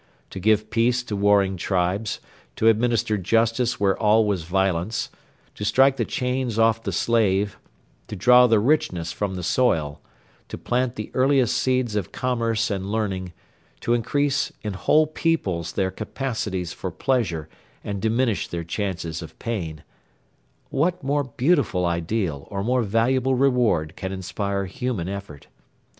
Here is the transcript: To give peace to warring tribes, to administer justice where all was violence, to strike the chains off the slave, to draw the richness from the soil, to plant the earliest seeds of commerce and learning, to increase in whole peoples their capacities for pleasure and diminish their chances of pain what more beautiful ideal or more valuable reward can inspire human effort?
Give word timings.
To 0.31 0.39
give 0.39 0.71
peace 0.71 1.03
to 1.03 1.15
warring 1.15 1.57
tribes, 1.57 2.19
to 2.55 2.67
administer 2.67 3.19
justice 3.19 3.79
where 3.79 3.95
all 3.95 4.25
was 4.25 4.45
violence, 4.45 5.11
to 5.53 5.63
strike 5.63 5.97
the 5.97 6.05
chains 6.05 6.57
off 6.57 6.81
the 6.81 6.91
slave, 6.91 7.59
to 8.07 8.15
draw 8.15 8.47
the 8.47 8.57
richness 8.59 9.11
from 9.11 9.35
the 9.35 9.43
soil, 9.43 10.01
to 10.47 10.57
plant 10.57 10.95
the 10.95 11.11
earliest 11.13 11.55
seeds 11.55 11.95
of 11.95 12.11
commerce 12.11 12.71
and 12.71 12.91
learning, 12.91 13.31
to 13.81 13.93
increase 13.93 14.51
in 14.63 14.73
whole 14.73 15.05
peoples 15.05 15.73
their 15.73 15.91
capacities 15.91 16.73
for 16.73 16.89
pleasure 16.89 17.47
and 17.83 18.01
diminish 18.01 18.47
their 18.47 18.63
chances 18.63 19.21
of 19.21 19.37
pain 19.37 19.83
what 20.71 21.03
more 21.03 21.25
beautiful 21.25 21.85
ideal 21.85 22.47
or 22.49 22.63
more 22.63 22.81
valuable 22.81 23.35
reward 23.35 23.95
can 23.95 24.11
inspire 24.11 24.65
human 24.65 25.07
effort? 25.07 25.45